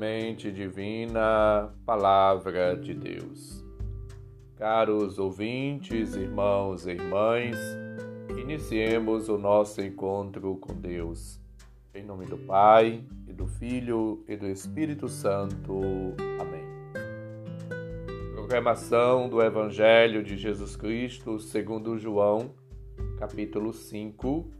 [0.00, 3.62] semente divina, Palavra de Deus.
[4.56, 7.58] Caros ouvintes, irmãos e irmãs,
[8.30, 11.38] iniciemos o nosso encontro com Deus.
[11.94, 15.82] Em nome do Pai, e do Filho e do Espírito Santo.
[16.40, 16.64] Amém.
[18.32, 22.54] Proclamação do Evangelho de Jesus Cristo segundo João,
[23.18, 24.50] capítulo 5,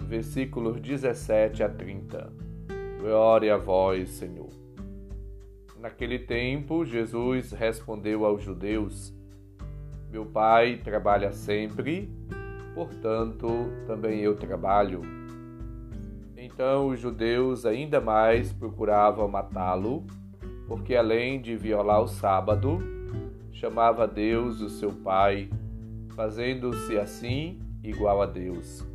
[0.00, 2.32] versículos 17 a 30.
[3.00, 4.69] Glória a vós, Senhor.
[5.80, 9.14] Naquele tempo, Jesus respondeu aos judeus:
[10.10, 12.12] Meu Pai trabalha sempre,
[12.74, 13.48] portanto,
[13.86, 15.00] também eu trabalho.
[16.36, 20.04] Então os judeus ainda mais procuravam matá-lo,
[20.68, 22.78] porque além de violar o sábado,
[23.50, 25.48] chamava Deus o seu Pai,
[26.14, 28.86] fazendo-se assim igual a Deus.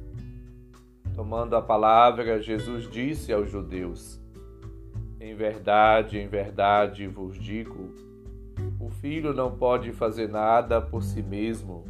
[1.15, 4.23] Tomando a palavra, Jesus disse aos judeus:
[5.25, 7.89] Em verdade, em verdade vos digo,
[8.79, 11.83] o filho não pode fazer nada por si mesmo.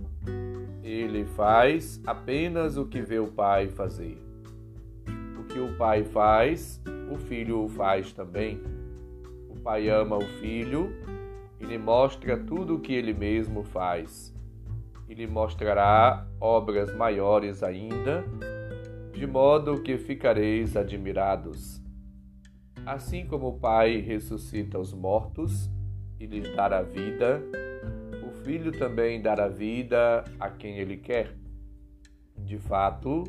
[0.81, 4.17] Ele faz apenas o que vê o pai fazer.
[5.37, 8.61] O que o pai faz, o filho o faz também.
[9.49, 10.95] O pai ama o filho
[11.59, 14.33] e lhe mostra tudo o que ele mesmo faz.
[15.09, 18.23] E lhe mostrará obras maiores ainda
[19.11, 21.83] de modo que ficareis admirados.
[22.85, 25.71] Assim como o Pai ressuscita os mortos
[26.19, 27.41] e lhes dará vida,
[28.23, 31.35] o Filho também dará vida a quem ele quer.
[32.37, 33.23] De fato,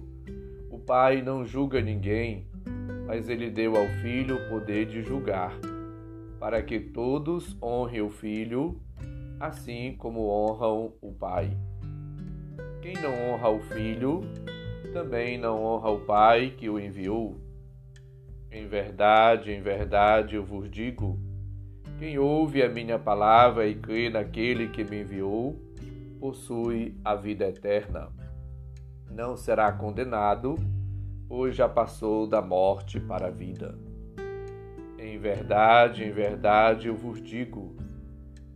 [0.71, 2.47] o Pai não julga ninguém,
[3.07, 5.59] mas ele deu ao Filho o poder de julgar,
[6.39, 8.79] para que todos honrem o Filho,
[9.41, 11.57] assim como honram o Pai.
[12.83, 14.21] Quem não honra o Filho,
[14.93, 17.46] também não honra o Pai que o enviou.
[18.57, 21.21] Em verdade, em verdade eu vos digo:
[21.99, 25.61] quem ouve a minha palavra e crê naquele que me enviou,
[26.19, 28.09] possui a vida eterna.
[29.11, 30.55] Não será condenado,
[31.29, 33.79] pois já passou da morte para a vida.
[34.99, 37.77] Em verdade, em verdade eu vos digo: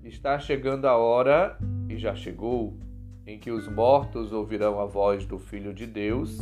[0.03, 1.59] está chegando a hora,
[1.91, 2.75] e já chegou,
[3.27, 6.39] em que os mortos ouvirão a voz do Filho de Deus,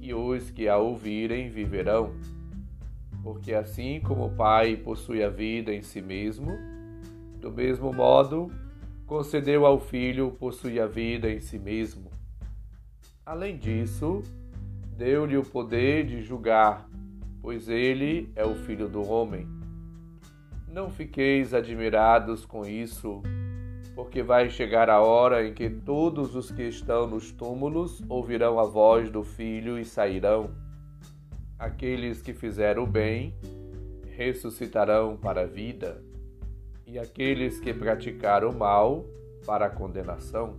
[0.00, 2.12] e os que a ouvirem viverão.
[3.22, 6.58] Porque assim como o Pai possui a vida em si mesmo,
[7.40, 8.50] do mesmo modo
[9.06, 12.10] concedeu ao Filho possuir a vida em si mesmo.
[13.24, 14.22] Além disso,
[14.96, 16.88] deu-lhe o poder de julgar,
[17.40, 19.46] pois ele é o Filho do homem.
[20.66, 23.20] Não fiqueis admirados com isso,
[23.94, 28.64] porque vai chegar a hora em que todos os que estão nos túmulos ouvirão a
[28.64, 30.61] voz do Filho e sairão.
[31.62, 33.36] Aqueles que fizeram o bem
[34.16, 36.02] ressuscitarão para a vida,
[36.84, 39.06] e aqueles que praticaram o mal
[39.46, 40.56] para a condenação.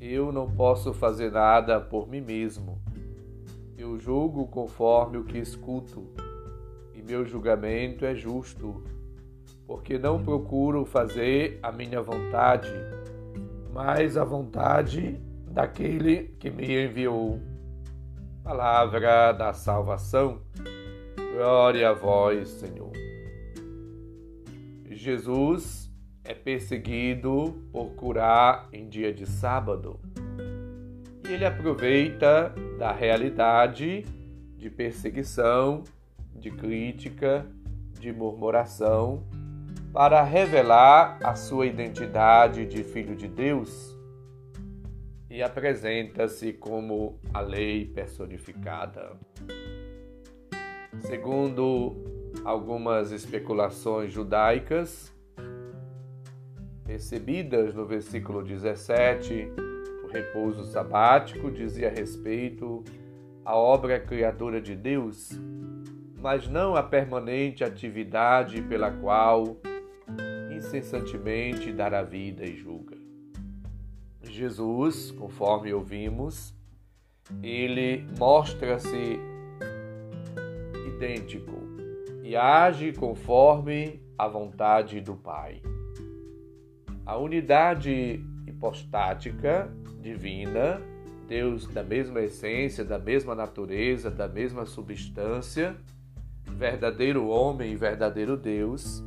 [0.00, 2.80] Eu não posso fazer nada por mim mesmo.
[3.76, 6.06] Eu julgo conforme o que escuto,
[6.94, 8.84] e meu julgamento é justo
[9.66, 12.70] porque não procuro fazer a minha vontade,
[13.72, 17.55] mas a vontade daquele que me enviou.
[18.46, 20.40] Palavra da salvação.
[21.34, 22.92] Glória a vós, Senhor.
[24.88, 25.90] Jesus
[26.22, 29.98] é perseguido por curar em dia de sábado.
[31.28, 34.06] E ele aproveita da realidade
[34.56, 35.82] de perseguição,
[36.32, 37.44] de crítica,
[37.98, 39.26] de murmuração
[39.92, 43.95] para revelar a sua identidade de filho de Deus
[45.28, 49.16] e apresenta-se como a lei personificada.
[51.00, 51.94] Segundo
[52.44, 55.12] algumas especulações judaicas,
[56.86, 59.50] recebidas no versículo 17,
[60.04, 62.84] o repouso sabático dizia respeito
[63.44, 65.30] à obra criadora de Deus,
[66.20, 69.56] mas não à permanente atividade pela qual
[70.56, 72.95] incessantemente dará vida e julga.
[74.32, 76.54] Jesus, conforme ouvimos,
[77.42, 79.18] ele mostra-se
[80.86, 81.52] idêntico
[82.22, 85.60] e age conforme a vontade do Pai.
[87.04, 89.70] A unidade hipostática
[90.00, 90.80] divina,
[91.28, 95.76] Deus da mesma essência, da mesma natureza, da mesma substância,
[96.44, 99.04] verdadeiro homem e verdadeiro Deus,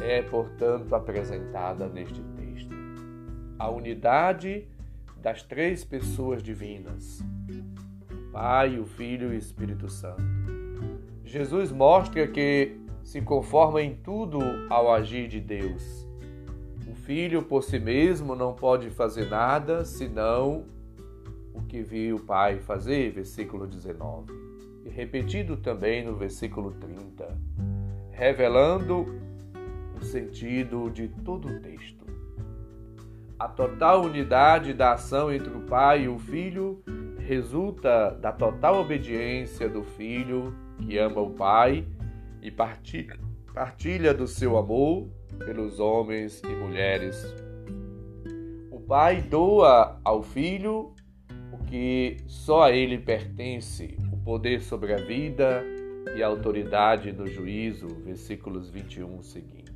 [0.00, 2.47] é, portanto, apresentada neste texto.
[3.58, 4.68] A unidade
[5.20, 7.22] das três pessoas divinas,
[8.32, 10.22] Pai, o Filho e o Espírito Santo.
[11.24, 14.38] Jesus mostra que se conforma em tudo
[14.70, 16.06] ao agir de Deus.
[16.86, 20.64] O filho por si mesmo não pode fazer nada senão
[21.52, 24.32] o que viu o pai fazer, versículo 19.
[24.84, 27.36] E repetido também no versículo 30,
[28.10, 29.06] revelando
[30.00, 31.97] o sentido de todo o texto.
[33.38, 36.82] A total unidade da ação entre o pai e o filho
[37.18, 41.86] resulta da total obediência do filho que ama o pai
[42.42, 43.16] e partilha,
[44.12, 45.08] do seu amor
[45.44, 47.22] pelos homens e mulheres.
[48.72, 50.92] O pai doa ao filho
[51.52, 55.62] o que só a ele pertence, o poder sobre a vida
[56.16, 59.67] e a autoridade no juízo, versículos 21 seguintes.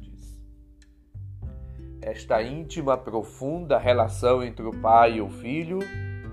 [2.02, 5.78] Esta íntima, profunda relação entre o pai e o filho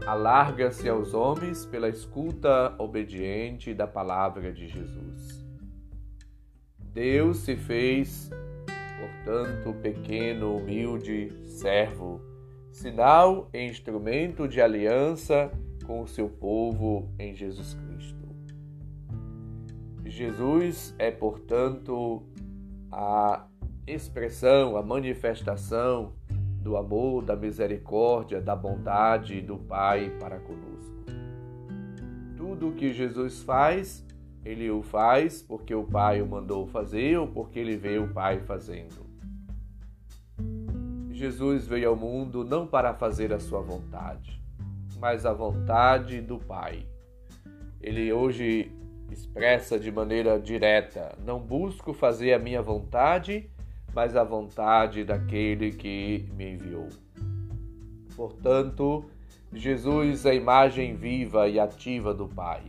[0.06, 5.46] alarga-se aos homens pela escuta obediente da palavra de Jesus.
[6.80, 8.32] Deus se fez,
[9.00, 12.20] portanto, pequeno, humilde, servo,
[12.72, 15.52] sinal e instrumento de aliança
[15.86, 18.28] com o seu povo em Jesus Cristo.
[20.04, 22.24] Jesus é, portanto,
[22.92, 23.46] a
[23.94, 26.14] expressão, a manifestação
[26.62, 31.06] do amor, da misericórdia, da bondade do Pai para conosco.
[32.36, 34.06] Tudo o que Jesus faz,
[34.46, 38.40] ele o faz porque o Pai o mandou fazer ou porque ele vê o Pai
[38.42, 39.08] fazendo.
[41.12, 44.42] Jesus veio ao mundo não para fazer a sua vontade,
[45.00, 46.86] mas a vontade do Pai.
[47.82, 48.72] Ele hoje
[49.12, 53.50] expressa de maneira direta: Não busco fazer a minha vontade,
[53.94, 56.90] mas a vontade daquele que me enviou.
[58.16, 59.06] Portanto,
[59.54, 62.64] Jesus é a imagem viva e ativa do Pai.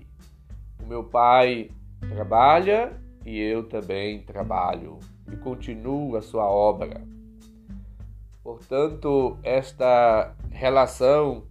[0.82, 1.70] O meu Pai
[2.08, 2.92] trabalha
[3.24, 4.98] e eu também trabalho
[5.30, 7.02] e continuo a sua obra.
[8.42, 11.44] Portanto, esta relação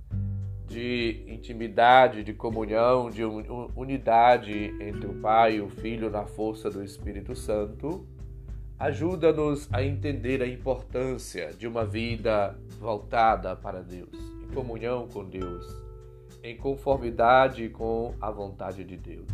[0.67, 6.83] de intimidade, de comunhão, de unidade entre o Pai e o Filho na força do
[6.83, 8.05] Espírito Santo
[8.79, 15.67] ajuda-nos a entender a importância de uma vida voltada para Deus, em comunhão com Deus,
[16.41, 19.27] em conformidade com a vontade de Deus.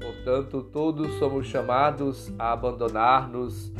[0.00, 3.70] Portanto, todos somos chamados a abandonar-nos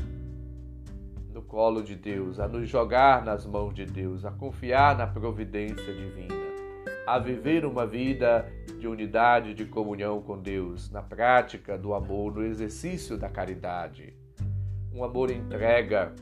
[1.32, 5.94] no colo de Deus, a nos jogar nas mãos de Deus, a confiar na providência
[5.94, 6.34] divina,
[7.06, 8.46] a viver uma vida
[8.78, 14.17] de unidade, de comunhão com Deus, na prática do amor, no exercício da caridade
[14.92, 16.12] um amor entrega,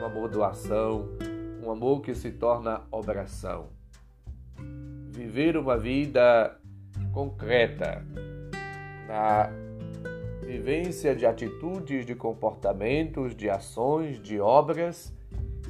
[0.00, 1.08] um amor doação,
[1.62, 3.68] um amor que se torna oração.
[5.10, 6.58] Viver uma vida
[7.12, 8.04] concreta
[9.06, 9.50] na
[10.44, 15.12] vivência de atitudes, de comportamentos, de ações, de obras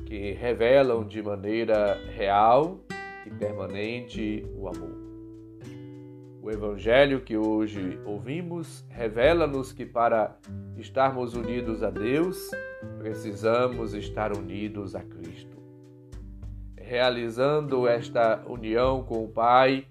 [0.07, 2.81] que revelam de maneira real
[3.27, 5.04] e permanente o amor.
[6.45, 10.37] O Evangelho que hoje ouvimos revela-nos que para
[10.77, 12.51] estarmos unidos a Deus,
[12.99, 15.57] precisamos estar unidos a Cristo.
[16.77, 19.87] Realizando esta união com o Pai,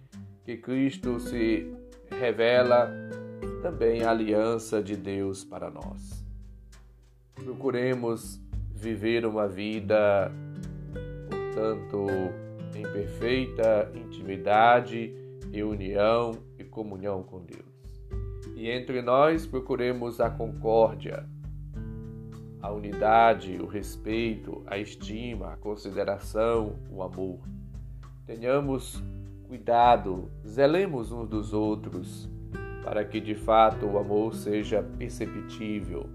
[0.45, 1.73] que Cristo se
[2.19, 2.87] revela
[3.63, 6.23] também a aliança de Deus para nós.
[7.33, 8.39] Procuremos
[8.71, 10.31] viver uma vida,
[11.31, 12.05] portanto,
[12.75, 15.15] em perfeita intimidade
[15.53, 16.31] e união
[16.73, 18.01] comunhão com Deus.
[18.55, 21.25] E entre nós procuremos a concórdia,
[22.61, 27.39] a unidade, o respeito, a estima, a consideração, o amor.
[28.25, 29.03] Tenhamos
[29.47, 32.29] cuidado, zelemos uns dos outros,
[32.83, 36.09] para que de fato o amor seja perceptível,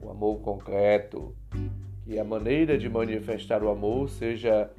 [0.00, 1.34] o amor concreto,
[2.04, 4.70] que a maneira de manifestar o amor seja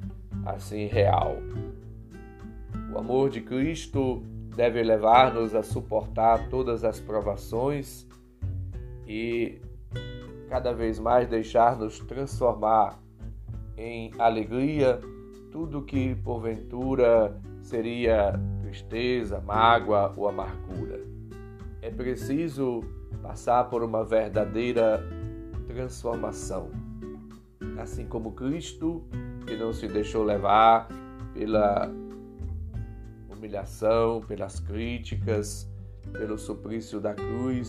[0.44, 1.36] assim real.
[2.92, 4.22] O amor de Cristo
[4.54, 8.06] deve levar-nos a suportar todas as provações
[9.06, 9.60] e
[10.48, 12.98] cada vez mais deixar-nos transformar
[13.76, 15.00] em alegria
[15.50, 21.00] tudo que porventura seria tristeza, mágoa ou amargura.
[21.80, 22.80] É preciso
[23.22, 25.02] passar por uma verdadeira
[25.66, 26.70] transformação.
[27.78, 29.04] Assim como Cristo,
[29.46, 30.88] que não se deixou levar
[31.34, 31.90] pela
[33.42, 35.68] humilhação, pelas críticas,
[36.12, 37.68] pelo suplício da cruz,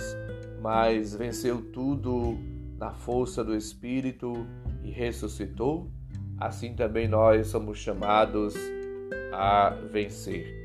[0.61, 2.37] mas venceu tudo
[2.77, 4.45] na força do Espírito
[4.83, 5.89] e ressuscitou,
[6.37, 8.53] assim também nós somos chamados
[9.33, 10.61] a vencer.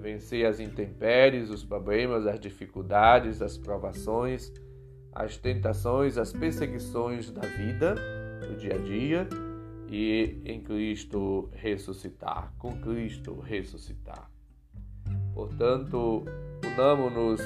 [0.00, 4.52] Vencer as intempéries, os problemas, as dificuldades, as provações,
[5.12, 7.94] as tentações, as perseguições da vida,
[8.46, 9.28] do dia a dia,
[9.90, 14.33] e em Cristo ressuscitar, com Cristo ressuscitar.
[15.34, 16.24] Portanto,
[16.64, 17.40] unamos-nos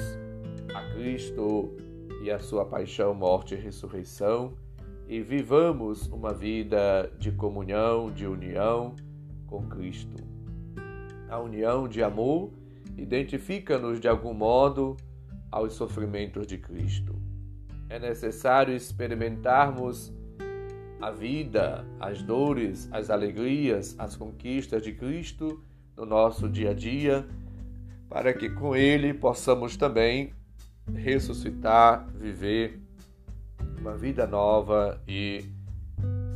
[0.75, 1.75] a Cristo
[2.23, 4.52] e a sua paixão, morte e ressurreição
[5.09, 8.95] e vivamos uma vida de comunhão, de união
[9.47, 10.23] com Cristo.
[11.30, 12.50] A união de amor
[12.97, 14.97] identifica-nos de algum modo
[15.50, 17.14] aos sofrimentos de Cristo.
[17.88, 20.12] É necessário experimentarmos
[21.00, 25.62] a vida, as dores, as alegrias, as conquistas de Cristo
[25.97, 27.26] no nosso dia a dia,
[28.09, 30.33] para que com Ele possamos também
[30.95, 32.81] ressuscitar, viver
[33.79, 35.45] uma vida nova e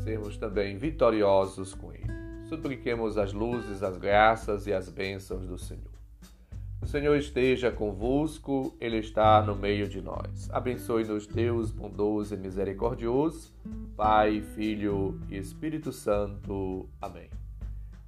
[0.04, 2.12] sermos também vitoriosos com Ele.
[2.48, 5.92] Supliquemos as luzes, as graças e as bênçãos do Senhor.
[6.82, 10.50] O Senhor esteja convosco, Ele está no meio de nós.
[10.50, 13.52] Abençoe-nos, Deus bondoso e misericordioso,
[13.96, 16.88] Pai, Filho e Espírito Santo.
[17.00, 17.30] Amém.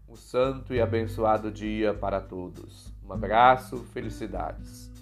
[0.09, 2.94] Um santo e abençoado dia para todos.
[3.07, 4.94] Um abraço, felicidades.